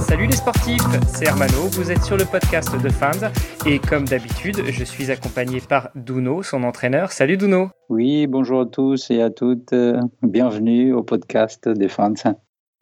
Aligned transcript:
Salut 0.00 0.26
les 0.26 0.32
sportifs, 0.32 0.82
c'est 1.06 1.26
Hermano, 1.26 1.68
vous 1.72 1.90
êtes 1.90 2.02
sur 2.02 2.16
le 2.16 2.24
podcast 2.24 2.74
de 2.82 2.88
Fans 2.88 3.30
et 3.66 3.78
comme 3.78 4.06
d'habitude, 4.06 4.62
je 4.70 4.84
suis 4.84 5.10
accompagné 5.10 5.60
par 5.60 5.90
Duno, 5.94 6.42
son 6.42 6.64
entraîneur. 6.64 7.12
Salut 7.12 7.36
Duno. 7.36 7.70
Oui, 7.88 8.26
bonjour 8.26 8.62
à 8.62 8.66
tous 8.66 9.10
et 9.10 9.22
à 9.22 9.30
toutes, 9.30 9.74
bienvenue 10.22 10.92
au 10.92 11.02
podcast 11.02 11.68
des 11.68 11.88
Fans. 11.88 12.14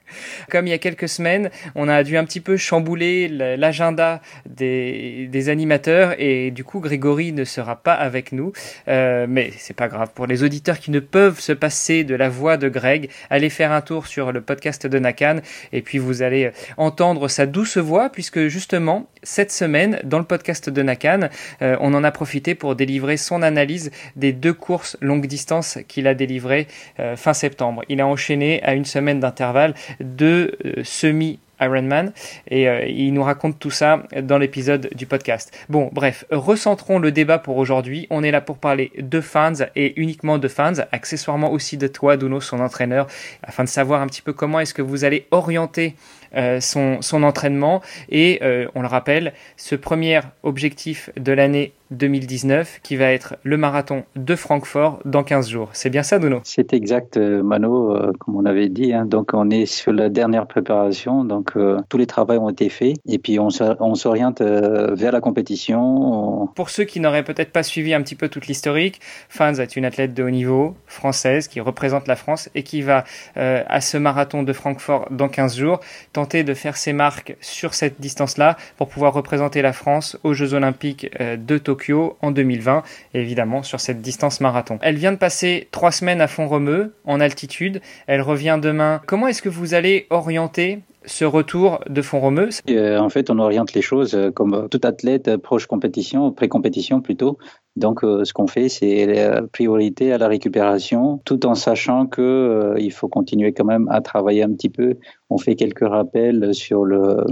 Comme 0.51 0.67
il 0.67 0.71
y 0.71 0.75
a 0.75 0.79
quelques 0.79 1.09
semaines, 1.09 1.51
on 1.75 1.89
a 1.89 2.03
dû 2.03 2.17
un 2.17 2.25
petit 2.25 2.41
peu 2.41 2.57
chambouler 2.57 3.29
l'agenda 3.29 4.21
des, 4.49 5.49
animateurs 5.49 6.15
et 6.19 6.51
du 6.51 6.65
coup 6.65 6.81
Grégory 6.81 7.33
ne 7.33 7.45
sera 7.45 7.77
pas 7.77 7.95
avec 7.95 8.33
nous. 8.33 8.53
Euh, 8.89 9.27
mais 9.29 9.53
c'est 9.57 9.77
pas 9.77 9.87
grave. 9.87 10.11
Pour 10.15 10.27
les 10.27 10.43
auditeurs 10.43 10.81
qui 10.81 10.91
ne 10.91 10.99
peuvent 10.99 11.39
se 11.39 11.53
passer 11.53 12.03
de 12.03 12.15
la 12.15 12.29
voix 12.29 12.57
de 12.57 12.69
Greg, 12.69 13.11
allez 13.31 13.51
faire 13.51 13.71
un 13.71 13.81
tour 13.81 14.07
sur 14.07 14.33
le 14.33 14.41
podcast 14.41 14.87
de 14.87 14.99
Nakan 14.99 15.37
et 15.73 15.83
puis 15.83 15.99
vous 15.99 16.23
allez 16.23 16.51
entendre 16.77 17.29
sa 17.29 17.47
douce 17.47 17.77
voix 17.77 18.11
puisque 18.11 18.47
justement 18.49 19.09
cette 19.23 19.53
semaine 19.53 20.01
dans 20.05 20.19
le 20.19 20.25
podcast 20.25 20.71
de 20.71 20.83
Nakan, 20.83 21.29
euh, 21.63 21.77
on 21.81 21.95
en 21.95 22.05
a 22.05 22.11
profité 22.11 22.55
pour 22.55 22.77
délivrer 22.77 23.17
son 23.17 23.43
analyse 23.43 23.91
des 24.17 24.33
deux 24.33 24.55
courses 24.55 24.97
longue 25.01 25.27
distance 25.27 25.79
qu'il 25.89 26.07
a 26.07 26.15
délivrées 26.15 26.67
euh, 27.01 27.17
fin 27.17 27.35
septembre. 27.35 27.83
Il 27.89 28.01
a 28.01 28.07
enchaîné 28.07 28.63
à 28.63 28.75
une 28.75 28.85
semaine 28.85 29.21
d'intervalle 29.21 29.75
de 30.01 30.57
euh, 30.65 30.85
semi 30.85 31.39
Ironman 31.59 32.13
et 32.49 32.69
euh, 32.69 32.85
il 32.87 33.15
nous 33.15 33.23
raconte 33.23 33.59
tout 33.59 33.71
ça 33.71 34.03
dans 34.23 34.37
l'épisode 34.37 34.91
du 34.95 35.07
podcast. 35.07 35.57
Bon, 35.71 35.89
bref, 35.91 36.27
recentrons 36.31 36.99
le 36.99 37.13
débat 37.13 37.39
pour 37.39 37.57
aujourd'hui. 37.57 38.07
On 38.11 38.23
est 38.23 38.31
là 38.31 38.43
pour 38.43 38.59
parler 38.59 38.93
de 38.99 39.23
fans 39.23 39.55
et 39.75 39.99
uniquement 39.99 40.37
de 40.37 40.49
fans, 40.49 40.75
accessoirement 40.93 41.51
aussi 41.51 41.79
de 41.79 41.87
toi, 41.87 42.19
Duno, 42.19 42.43
son 42.43 42.61
entraîneur, 42.61 43.07
afin 43.43 43.65
de 43.65 43.71
savoir 43.71 44.03
un 44.03 44.07
petit 44.07 44.21
peu 44.21 44.35
comment 44.35 44.61
est-ce 44.61 44.75
que 44.75 44.83
vous 44.83 45.05
allez 45.05 45.27
orienter 45.31 45.95
euh, 46.35 46.61
son, 46.61 47.01
son, 47.01 47.23
entraînement. 47.23 47.81
Et 48.11 48.43
on 48.75 48.83
le 48.83 48.89
rappelle, 48.89 49.33
ce 49.57 49.77
premier 49.77 50.21
objectif 50.43 51.09
de 51.17 51.33
l'année 51.33 51.73
2019 51.91 52.81
qui 52.83 52.97
va 52.97 53.13
être 53.13 53.37
le 53.43 53.57
marathon 53.57 54.05
de 54.17 54.35
Francfort 54.35 55.01
dans 55.05 55.23
15 55.23 55.49
jours. 55.49 55.69
C'est 55.73 55.91
bien 55.91 56.03
ça, 56.03 56.19
Duno 56.19 56.41
C'est 56.45 56.73
exact, 56.73 57.17
Mano, 57.17 57.97
comme 58.19 58.37
on 58.37 58.45
avait 58.45 58.69
dit. 58.69 58.93
Hein. 58.93 59.07
Donc, 59.07 59.33
on 59.33 59.51
est 59.51 59.67
sur 59.67 59.93
la 59.93 60.09
dernière 60.09 60.47
préparation. 60.47 61.25
Donc, 61.25 61.53
euh, 61.57 61.79
tous 61.89 61.99
les 61.99 62.07
travaux 62.07 62.35
ont 62.35 62.51
été 62.51 62.69
faits 62.69 62.95
et 63.07 63.19
puis 63.19 63.39
on, 63.39 63.51
s'oriente 63.51 64.41
euh, 64.41 64.95
vers 64.95 65.13
la 65.13 65.21
compétition. 65.21 66.49
Pour 66.55 66.71
ceux 66.71 66.85
qui 66.85 67.01
n'auraient 67.01 67.25
peut-être 67.25 67.53
pas 67.53 67.63
suivi 67.63 67.95
un 67.95 68.03
petit 68.03 68.15
peu 68.15 68.29
toute 68.29 68.47
l'historique, 68.47 69.01
Fans 69.29 69.55
est 69.55 69.77
une 69.77 69.85
athlète 69.85 70.15
de 70.15 70.23
haut 70.23 70.31
niveau 70.31 70.77
française 70.87 71.49
qui 71.49 71.61
représente 71.61 72.09
la 72.09 72.17
France 72.17 72.51
et 72.55 72.63
qui 72.63 72.83
va 72.83 73.05
euh, 73.37 73.63
à 73.69 73.81
ce 73.81 73.97
marathon 73.97 74.43
de 74.43 74.53
Francfort 74.53 75.07
dans 75.11 75.29
15 75.29 75.57
jours 75.57 75.81
tenter 76.13 76.45
de 76.45 76.55
faire 76.55 76.77
ses 76.77 76.93
marques 76.93 77.37
sur 77.41 77.75
cette 77.75 78.01
distance-là 78.01 78.57
pour 78.77 78.89
pouvoir 78.89 79.13
représenter 79.13 79.63
la 79.63 79.73
France 79.73 80.19
aux 80.25 80.35
Jeux 80.35 80.55
Olympiques 80.55 81.11
de 81.21 81.59
Tokyo 81.59 81.76
en 82.23 82.31
2020 82.31 82.83
et 83.15 83.21
évidemment 83.21 83.63
sur 83.63 83.81
cette 83.81 84.01
distance 84.01 84.41
marathon. 84.41 84.79
Elle 84.83 84.97
vient 84.97 85.13
de 85.13 85.19
passer 85.19 85.69
trois 85.71 85.93
semaines 85.93 86.21
à 86.21 86.27
Font-Romeu 86.27 86.95
en 87.05 87.21
altitude. 87.21 87.81
Elle 88.07 88.23
revient 88.23 88.59
demain. 88.61 89.01
Comment 89.07 89.29
est-ce 89.29 89.43
que 89.43 89.49
vous 89.49 89.75
allez 89.75 90.07
orienter 90.11 90.81
ce 91.05 91.25
retour 91.25 91.81
de 91.89 92.03
Font-Romeu? 92.03 92.49
Euh, 92.71 92.99
En 92.99 93.09
fait, 93.09 93.31
on 93.31 93.39
oriente 93.39 93.73
les 93.75 93.83
choses 93.83 94.15
euh, 94.15 94.31
comme 94.31 94.69
tout 94.71 94.81
athlète 94.83 95.29
euh, 95.29 95.39
proche 95.39 95.67
compétition, 95.67 96.33
pré-compétition 96.33 97.01
plutôt. 97.01 97.39
Donc, 97.77 98.01
ce 98.01 98.33
qu'on 98.33 98.47
fait, 98.47 98.71
c'est 98.71 99.05
la 99.05 99.43
priorité 99.43 100.11
à 100.11 100.17
la 100.17 100.29
récupération, 100.29 101.21
tout 101.27 101.45
en 101.45 101.55
sachant 101.55 102.07
que 102.07 102.75
il 102.79 102.91
faut 102.91 103.07
continuer 103.07 103.53
quand 103.53 103.67
même 103.67 103.87
à 103.91 104.01
travailler 104.01 104.43
un 104.43 104.53
petit 104.55 104.71
peu. 104.71 104.95
On 105.29 105.37
fait 105.37 105.57
quelques 105.57 105.87
rappels 105.87 106.55
sur 106.55 106.87
le 106.87 107.27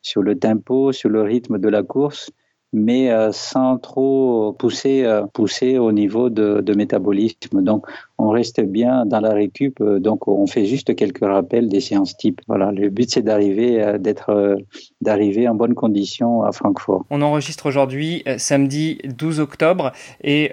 sur 0.00 0.22
le 0.22 0.38
tempo, 0.38 0.92
sur 0.92 1.08
le 1.10 1.22
rythme 1.22 1.58
de 1.58 1.68
la 1.68 1.82
course 1.82 2.30
mais 2.72 3.10
euh, 3.10 3.32
sans 3.32 3.78
trop 3.78 4.54
pousser, 4.58 5.04
euh, 5.04 5.22
pousser 5.32 5.78
au 5.78 5.92
niveau 5.92 6.28
de, 6.28 6.60
de, 6.60 6.74
métabolisme. 6.74 7.62
Donc, 7.62 7.86
on 8.18 8.28
reste 8.28 8.60
bien 8.60 9.06
dans 9.06 9.20
la 9.20 9.32
récup. 9.32 9.80
Euh, 9.80 9.98
donc, 9.98 10.28
on 10.28 10.46
fait 10.46 10.66
juste 10.66 10.94
quelques 10.94 11.24
rappels 11.24 11.68
des 11.68 11.80
séances 11.80 12.16
type. 12.16 12.40
Voilà, 12.46 12.70
le 12.70 12.90
but 12.90 13.10
c'est 13.10 13.22
d'arriver, 13.22 13.96
d'être, 13.98 14.58
d'arriver 15.00 15.48
en 15.48 15.54
bonne 15.54 15.74
condition 15.74 16.42
à 16.42 16.52
Francfort. 16.52 17.04
On 17.10 17.22
enregistre 17.22 17.66
aujourd'hui 17.66 18.24
samedi 18.36 18.98
12 19.04 19.40
octobre 19.40 19.92
et 20.22 20.50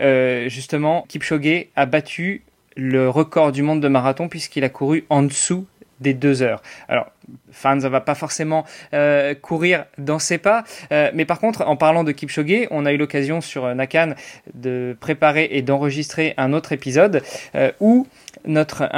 justement, 0.47 1.05
Kipchoge 1.07 1.67
a 1.75 1.85
battu 1.85 2.43
le 2.75 3.09
record 3.09 3.51
du 3.51 3.61
monde 3.61 3.81
de 3.81 3.87
marathon 3.87 4.27
puisqu'il 4.27 4.63
a 4.63 4.69
couru 4.69 5.05
en 5.09 5.23
dessous 5.23 5.65
des 5.99 6.13
deux 6.13 6.41
heures. 6.41 6.61
Alors, 6.87 7.11
Fans 7.51 7.77
va 7.77 8.01
pas 8.01 8.15
forcément 8.15 8.65
euh, 8.93 9.33
courir 9.33 9.85
dans 9.97 10.19
ses 10.19 10.37
pas, 10.37 10.63
euh, 10.91 11.09
mais 11.13 11.25
par 11.25 11.39
contre, 11.39 11.61
en 11.67 11.75
parlant 11.75 12.03
de 12.03 12.11
Kipchoge, 12.11 12.67
on 12.71 12.85
a 12.85 12.93
eu 12.93 12.97
l'occasion 12.97 13.41
sur 13.41 13.73
Nakan 13.73 14.13
de 14.53 14.95
préparer 14.99 15.47
et 15.51 15.61
d'enregistrer 15.61 16.33
un 16.37 16.53
autre 16.53 16.71
épisode 16.71 17.23
euh, 17.55 17.71
où 17.79 18.07
notre 18.45 18.89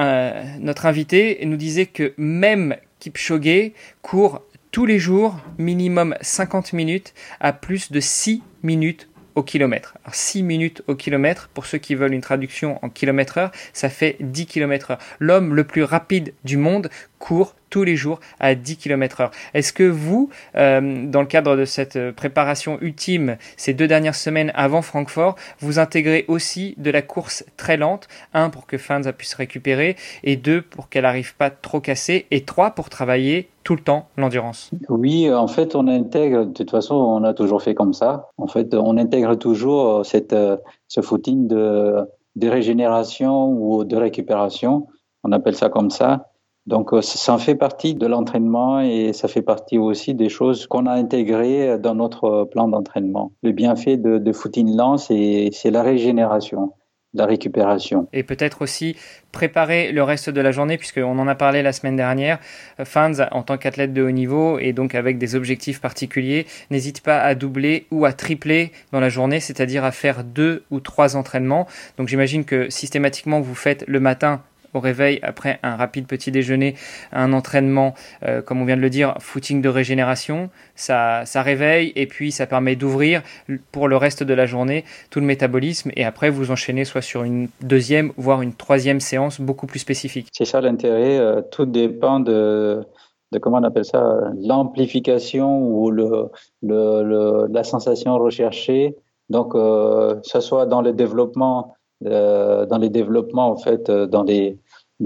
notre 0.59 0.85
invité 0.85 1.39
nous 1.45 1.55
disait 1.55 1.85
que 1.85 2.13
même 2.17 2.75
Kipchoge 2.99 3.71
court 4.01 4.41
tous 4.71 4.85
les 4.85 4.99
jours 4.99 5.37
minimum 5.57 6.15
50 6.21 6.73
minutes 6.73 7.13
à 7.39 7.53
plus 7.53 7.91
de 7.91 7.99
6 7.99 8.43
minutes 8.63 9.07
au 9.37 9.43
kilomètre. 9.43 9.93
Alors 10.03 10.15
6 10.15 10.41
minutes 10.41 10.81
au 10.87 10.95
kilomètre, 10.95 11.47
pour 11.53 11.67
ceux 11.67 11.77
qui 11.77 11.93
veulent 11.93 12.15
une 12.15 12.21
traduction 12.21 12.83
en 12.83 12.89
kilomètre 12.89 13.37
heure, 13.37 13.51
ça 13.71 13.87
fait 13.87 14.17
10 14.19 14.47
km 14.47 14.91
heure. 14.91 14.97
L'homme 15.19 15.53
le 15.53 15.63
plus 15.63 15.83
rapide 15.83 16.33
du 16.43 16.57
monde 16.57 16.89
court 17.19 17.53
tous 17.69 17.83
les 17.83 17.95
jours 17.95 18.19
à 18.39 18.55
10 18.55 18.77
km 18.77 19.21
heure. 19.21 19.31
Est-ce 19.53 19.73
que 19.73 19.83
vous, 19.83 20.29
euh, 20.55 21.05
dans 21.05 21.21
le 21.21 21.27
cadre 21.27 21.55
de 21.55 21.65
cette 21.65 22.11
préparation 22.11 22.77
ultime, 22.81 23.37
ces 23.57 23.73
deux 23.73 23.87
dernières 23.87 24.15
semaines 24.15 24.51
avant 24.55 24.81
Francfort, 24.81 25.35
vous 25.59 25.79
intégrez 25.79 26.25
aussi 26.27 26.75
de 26.77 26.91
la 26.91 27.01
course 27.01 27.45
très 27.57 27.77
lente, 27.77 28.07
un 28.33 28.49
pour 28.49 28.67
que 28.67 28.77
Fans 28.77 29.01
puisse 29.17 29.33
récupérer, 29.33 29.95
et 30.23 30.35
deux 30.35 30.61
pour 30.61 30.89
qu'elle 30.89 31.03
n'arrive 31.03 31.35
pas 31.35 31.49
trop 31.49 31.81
cassée, 31.81 32.25
et 32.31 32.41
trois 32.41 32.71
pour 32.71 32.89
travailler 32.89 33.49
tout 33.63 33.75
le 33.75 33.81
temps 33.81 34.07
l'endurance? 34.15 34.71
Oui, 34.87 35.29
en 35.31 35.47
fait, 35.47 35.75
on 35.75 35.87
intègre, 35.87 36.45
de 36.45 36.53
toute 36.53 36.71
façon, 36.71 36.95
on 36.95 37.23
a 37.23 37.33
toujours 37.33 37.61
fait 37.61 37.75
comme 37.75 37.93
ça. 37.93 38.29
En 38.37 38.47
fait, 38.47 38.73
on 38.73 38.97
intègre 38.97 39.35
toujours 39.35 40.05
cette, 40.05 40.31
euh, 40.31 40.55
ce 40.87 41.01
footing 41.01 41.47
de, 41.47 41.97
de 42.37 42.47
régénération 42.47 43.49
ou 43.49 43.83
de 43.83 43.97
récupération, 43.97 44.87
on 45.23 45.31
appelle 45.31 45.55
ça 45.55 45.69
comme 45.69 45.89
ça. 45.89 46.29
Donc, 46.67 46.93
euh, 46.93 47.01
ça 47.01 47.33
en 47.33 47.37
fait 47.37 47.55
partie 47.55 47.95
de 47.95 48.05
l'entraînement 48.05 48.81
et 48.81 49.13
ça 49.13 49.27
fait 49.27 49.41
partie 49.41 49.77
aussi 49.77 50.13
des 50.13 50.29
choses 50.29 50.67
qu'on 50.67 50.85
a 50.85 50.91
intégrées 50.91 51.79
dans 51.79 51.95
notre 51.95 52.43
plan 52.43 52.67
d'entraînement. 52.67 53.31
Le 53.41 53.53
bienfait 53.53 53.97
de, 53.97 54.31
footing 54.33 54.75
lent, 54.75 54.97
c'est 54.97 55.51
la 55.71 55.81
régénération 55.81 56.73
la 57.13 57.25
récupération. 57.25 58.07
Et 58.13 58.23
peut-être 58.23 58.61
aussi 58.61 58.95
préparer 59.31 59.91
le 59.91 60.03
reste 60.03 60.29
de 60.29 60.41
la 60.41 60.51
journée, 60.51 60.77
puisqu'on 60.77 61.17
en 61.17 61.27
a 61.27 61.35
parlé 61.35 61.61
la 61.61 61.73
semaine 61.73 61.95
dernière. 61.95 62.39
Fans, 62.83 63.13
en 63.31 63.43
tant 63.43 63.57
qu'athlète 63.57 63.93
de 63.93 64.03
haut 64.03 64.11
niveau 64.11 64.59
et 64.59 64.73
donc 64.73 64.95
avec 64.95 65.17
des 65.17 65.35
objectifs 65.35 65.81
particuliers, 65.81 66.45
n'hésite 66.69 67.01
pas 67.01 67.19
à 67.19 67.35
doubler 67.35 67.87
ou 67.91 68.05
à 68.05 68.13
tripler 68.13 68.71
dans 68.91 68.99
la 68.99 69.09
journée, 69.09 69.39
c'est-à-dire 69.39 69.83
à 69.83 69.91
faire 69.91 70.23
deux 70.23 70.63
ou 70.71 70.79
trois 70.79 71.15
entraînements. 71.15 71.67
Donc 71.97 72.07
j'imagine 72.07 72.45
que 72.45 72.69
systématiquement 72.69 73.41
vous 73.41 73.55
faites 73.55 73.83
le 73.87 73.99
matin 73.99 74.41
au 74.77 74.79
réveil 74.79 75.19
après 75.21 75.59
un 75.63 75.75
rapide 75.75 76.07
petit 76.07 76.31
déjeuner, 76.31 76.75
un 77.11 77.33
entraînement, 77.33 77.93
euh, 78.23 78.41
comme 78.41 78.61
on 78.61 78.65
vient 78.65 78.77
de 78.77 78.81
le 78.81 78.89
dire, 78.89 79.15
footing 79.19 79.61
de 79.61 79.69
régénération. 79.69 80.49
Ça, 80.75 81.25
ça 81.25 81.41
réveille 81.41 81.91
et 81.95 82.07
puis 82.07 82.31
ça 82.31 82.45
permet 82.45 82.75
d'ouvrir 82.75 83.21
pour 83.71 83.87
le 83.87 83.97
reste 83.97 84.23
de 84.23 84.33
la 84.33 84.45
journée 84.45 84.85
tout 85.09 85.19
le 85.19 85.25
métabolisme 85.25 85.91
et 85.95 86.05
après 86.05 86.29
vous 86.29 86.51
enchaînez 86.51 86.85
soit 86.85 87.01
sur 87.01 87.23
une 87.23 87.49
deuxième, 87.61 88.11
voire 88.17 88.41
une 88.41 88.53
troisième 88.53 88.99
séance 88.99 89.41
beaucoup 89.41 89.67
plus 89.67 89.79
spécifique. 89.79 90.27
C'est 90.31 90.45
ça 90.45 90.61
l'intérêt. 90.61 91.17
Euh, 91.17 91.41
tout 91.51 91.65
dépend 91.65 92.19
de, 92.19 92.83
de 93.31 93.39
comment 93.39 93.57
on 93.57 93.63
appelle 93.63 93.85
ça, 93.85 94.17
l'amplification 94.39 95.59
ou 95.59 95.91
le, 95.91 96.29
la 96.61 97.63
sensation 97.63 98.17
recherchée. 98.17 98.95
Donc, 99.29 99.55
euh, 99.55 100.15
que 100.15 100.39
soit 100.39 100.65
dans 100.65 100.81
le 100.81 100.93
développement 100.93 101.73
euh, 102.05 102.65
dans 102.67 102.77
les 102.77 102.89
développements, 102.89 103.49
en 103.49 103.57
fait, 103.57 103.89
dans, 103.89 104.23
les, 104.23 104.59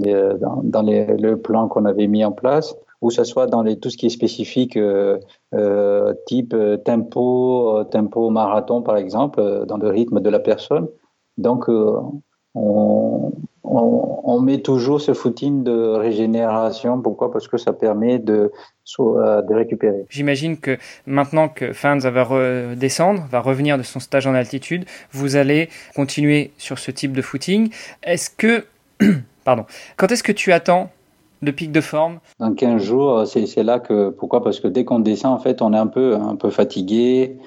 euh, 0.06 0.38
dans, 0.62 0.82
les, 0.82 1.06
le 1.16 1.36
plan 1.36 1.68
qu'on 1.68 1.84
avait 1.84 2.06
mis 2.06 2.24
en 2.24 2.32
place, 2.32 2.74
ou 3.00 3.10
ce 3.10 3.24
soit 3.24 3.46
dans 3.46 3.62
les, 3.62 3.78
tout 3.78 3.90
ce 3.90 3.96
qui 3.96 4.06
est 4.06 4.10
spécifique, 4.10 4.76
euh, 4.76 5.18
type 6.26 6.54
tempo, 6.84 7.84
tempo 7.90 8.30
marathon, 8.30 8.82
par 8.82 8.96
exemple, 8.96 9.64
dans 9.66 9.76
le 9.76 9.88
rythme 9.88 10.20
de 10.20 10.30
la 10.30 10.38
personne. 10.38 10.88
Donc, 11.36 11.68
on, 12.54 13.32
on, 13.64 14.40
met 14.40 14.58
toujours 14.58 15.00
ce 15.00 15.14
footing 15.14 15.62
de 15.62 15.94
régénération. 15.94 17.00
Pourquoi? 17.00 17.30
Parce 17.30 17.48
que 17.48 17.56
ça 17.56 17.72
permet 17.72 18.18
de, 18.18 18.50
euh, 19.00 19.42
de 19.42 19.54
récupérer. 19.54 20.04
J'imagine 20.08 20.58
que 20.58 20.78
maintenant 21.06 21.48
que 21.48 21.72
Fans 21.72 21.98
va 21.98 22.24
redescendre, 22.24 23.26
va 23.30 23.40
revenir 23.40 23.78
de 23.78 23.82
son 23.82 24.00
stage 24.00 24.26
en 24.26 24.34
altitude, 24.34 24.84
vous 25.12 25.36
allez 25.36 25.68
continuer 25.94 26.52
sur 26.58 26.78
ce 26.78 26.90
type 26.90 27.12
de 27.12 27.22
footing. 27.22 27.70
Est-ce 28.02 28.30
que, 28.30 28.64
pardon, 29.44 29.64
quand 29.96 30.10
est-ce 30.10 30.22
que 30.22 30.32
tu 30.32 30.52
attends 30.52 30.90
le 31.40 31.52
pic 31.52 31.72
de 31.72 31.80
forme? 31.80 32.20
Dans 32.38 32.54
15 32.54 32.82
jours, 32.82 33.26
c'est 33.26 33.62
là 33.62 33.80
que 33.80 34.10
pourquoi? 34.10 34.42
Parce 34.42 34.60
que 34.60 34.68
dès 34.68 34.84
qu'on 34.84 35.00
descend, 35.00 35.34
en 35.34 35.38
fait, 35.38 35.60
on 35.62 35.72
est 35.72 35.78
un 35.78 35.86
peu 35.86 36.14
un 36.14 36.36
peu 36.36 36.50
fatigué, 36.50 37.38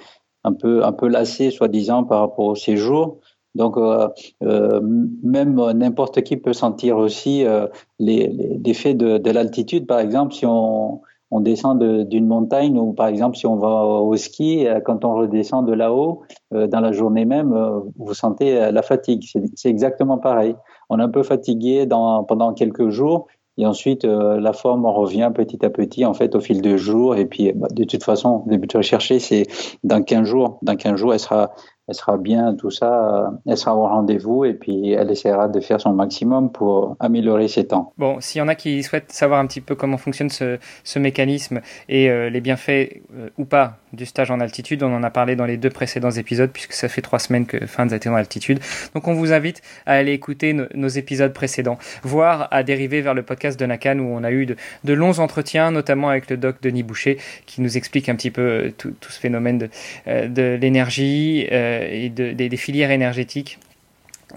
un 0.43 0.53
peu 0.53 0.83
un 0.83 0.91
peu 0.91 1.07
lassé, 1.07 1.51
soi-disant, 1.51 2.03
par 2.03 2.19
rapport 2.19 2.45
au 2.45 2.55
séjour. 2.55 3.19
Donc, 3.55 3.77
euh, 3.77 4.09
euh, 4.43 4.81
même 5.23 5.55
n'importe 5.71 6.21
qui 6.21 6.37
peut 6.37 6.53
sentir 6.53 6.97
aussi 6.97 7.45
euh, 7.45 7.67
les, 7.99 8.27
de, 8.27 9.17
de 9.17 9.31
l'altitude. 9.31 9.87
Par 9.87 9.99
exemple, 9.99 10.33
si 10.33 10.45
on 10.45 11.01
descend 11.39 11.81
d'une 12.07 12.27
montagne 12.27 12.77
ou 12.77 12.93
par 12.93 13.07
exemple 13.07 13.35
si 13.35 13.45
on 13.45 13.57
va 13.57 13.83
au 13.83 14.15
ski, 14.15 14.67
quand 14.85 15.03
on 15.03 15.15
redescend 15.15 15.65
de 15.65 15.73
là-haut, 15.73 16.21
dans 16.51 16.79
la 16.79 16.93
journée 16.93 17.25
même, 17.25 17.53
vous 17.97 18.13
sentez 18.13 18.71
la 18.71 18.81
fatigue. 18.81 19.25
C'est 19.55 19.69
exactement 19.69 20.17
pareil. 20.17 20.55
On 20.89 20.99
est 20.99 21.03
un 21.03 21.09
peu 21.09 21.23
fatigué 21.23 21.87
pendant 21.89 22.53
quelques 22.53 22.89
jours 22.89 23.27
et 23.57 23.65
ensuite, 23.65 24.03
la 24.03 24.51
forme, 24.51 24.85
revient 24.85 25.31
petit 25.33 25.65
à 25.65 25.69
petit, 25.69 26.03
en 26.03 26.13
fait, 26.13 26.35
au 26.35 26.41
fil 26.41 26.61
des 26.61 26.77
jours. 26.77 27.15
Et 27.15 27.25
puis, 27.25 27.53
bah, 27.53 27.67
de 27.71 27.85
toute 27.85 28.03
façon, 28.03 28.43
le 28.47 28.57
but 28.57 28.73
recherché, 28.73 29.19
c'est 29.19 29.43
dans 29.83 30.03
15 30.03 30.27
jours. 30.27 30.59
Dans 30.61 30.75
15 30.75 30.97
jours, 30.97 31.13
elle 31.13 31.21
sera, 31.21 31.51
elle 31.87 31.95
sera 31.95 32.17
bien, 32.17 32.55
tout 32.55 32.71
ça, 32.71 33.27
euh, 33.27 33.29
elle 33.45 33.57
sera 33.57 33.75
au 33.75 33.83
rendez-vous 33.83 34.43
et 34.45 34.53
puis 34.53 34.91
elle 34.91 35.11
essaiera 35.11 35.47
de 35.47 35.59
faire 35.59 35.79
son 35.79 35.93
maximum 35.93 36.51
pour 36.51 36.95
améliorer 36.99 37.47
ses 37.47 37.67
temps. 37.67 37.93
Bon, 37.97 38.19
s'il 38.19 38.39
y 38.39 38.41
en 38.41 38.47
a 38.47 38.55
qui 38.55 38.81
souhaitent 38.81 39.11
savoir 39.11 39.39
un 39.39 39.45
petit 39.45 39.61
peu 39.61 39.75
comment 39.75 39.97
fonctionne 39.97 40.29
ce, 40.29 40.57
mécanisme 40.97 41.61
et 41.87 42.09
euh, 42.09 42.29
les 42.29 42.41
bienfaits 42.41 43.01
euh, 43.13 43.29
ou 43.37 43.45
pas 43.45 43.77
du 43.95 44.05
stage 44.05 44.31
en 44.31 44.39
altitude, 44.39 44.83
on 44.83 44.93
en 44.93 45.03
a 45.03 45.09
parlé 45.09 45.35
dans 45.35 45.45
les 45.45 45.57
deux 45.57 45.69
précédents 45.69 46.11
épisodes 46.11 46.51
puisque 46.51 46.73
ça 46.73 46.87
fait 46.89 47.01
trois 47.01 47.19
semaines 47.19 47.45
que 47.45 47.65
Fans 47.65 47.89
a 47.89 47.95
été 47.95 48.09
en 48.09 48.15
altitude. 48.15 48.59
Donc 48.93 49.07
on 49.07 49.13
vous 49.13 49.33
invite 49.33 49.61
à 49.85 49.93
aller 49.93 50.13
écouter 50.13 50.53
nos, 50.53 50.87
épisodes 50.87 51.33
précédents, 51.33 51.77
voire 52.03 52.47
à 52.51 52.63
dériver 52.63 53.01
vers 53.01 53.13
le 53.13 53.23
podcast 53.23 53.59
de 53.59 53.65
Nakan 53.65 53.99
où 53.99 54.15
on 54.15 54.23
a 54.23 54.31
eu 54.31 54.45
de, 54.45 54.93
longs 54.93 55.19
entretiens, 55.19 55.71
notamment 55.71 56.09
avec 56.09 56.29
le 56.29 56.37
doc 56.37 56.57
Denis 56.61 56.83
Boucher 56.83 57.17
qui 57.45 57.61
nous 57.61 57.77
explique 57.77 58.09
un 58.09 58.15
petit 58.15 58.31
peu 58.31 58.71
tout, 58.77 58.93
tout 58.99 59.11
ce 59.11 59.19
phénomène 59.19 59.57
de, 59.57 59.69
de 60.05 60.57
l'énergie. 60.61 61.47
Euh, 61.51 61.87
et 61.89 62.09
des, 62.09 62.57
filières 62.57 62.91
énergétiques 62.91 63.59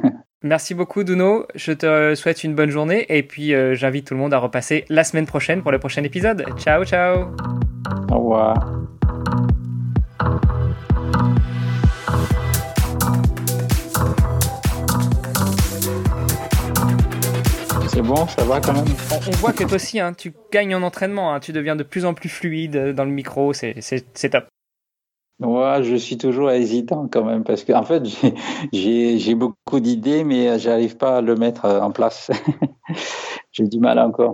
Merci 0.45 0.75
beaucoup 0.75 1.05
Duno, 1.05 1.47
je 1.55 1.73
te 1.73 2.17
souhaite 2.17 2.43
une 2.43 2.57
bonne 2.57 2.71
journée 2.71 3.07
et 3.09 3.23
puis 3.23 3.55
euh, 3.55 3.77
j'invite 3.77 4.09
tout 4.09 4.15
le 4.15 4.19
monde 4.19 4.35
à 4.35 4.39
repasser 4.39 4.85
la 4.89 5.05
semaine 5.05 5.25
prochaine 5.25 5.63
pour 5.63 5.71
le 5.71 5.79
prochain 5.79 6.03
épisode. 6.03 6.45
Ciao 6.59 6.85
ciao 6.85 7.29
Au 8.11 8.19
revoir 8.19 8.57
C'est 18.03 18.09
bon, 18.09 18.27
ça 18.27 18.45
va 18.45 18.61
quand 18.61 18.73
même. 18.73 18.85
On, 19.13 19.31
voit 19.37 19.53
que 19.53 19.63
toi 19.63 19.77
aussi, 19.77 20.01
hein, 20.01 20.13
tu 20.13 20.35
gagnes 20.51 20.75
en 20.75 20.83
entraînement, 20.83 21.33
hein. 21.33 21.39
tu 21.39 21.53
deviens 21.53 21.77
de 21.77 21.85
plus 21.85 22.05
en 22.05 22.15
plus 22.15 22.29
fluide 22.29 22.95
dans 22.97 23.05
le 23.05 23.13
micro, 23.13 23.53
c'est 23.53 23.75
top. 24.29 24.47
Ouais, 25.39 25.85
je 25.85 25.95
suis 25.95 26.19
toujours 26.19 26.51
hésitant 26.51 27.09
quand 27.09 27.25
même 27.25 27.45
parce 27.45 27.65
qu'en 27.65 27.79
en 27.79 27.83
fait, 27.85 28.03
j'ai 28.73 29.35
beaucoup 29.37 29.79
d'idées, 29.79 30.25
mais 30.25 30.59
j'arrive 30.59 30.97
pas 30.97 31.19
à 31.19 31.21
le 31.21 31.37
mettre 31.37 31.67
en 31.67 31.93
place. 31.93 32.33
j'ai 33.53 33.69
du 33.69 33.79
mal 33.79 34.01
encore. 34.01 34.31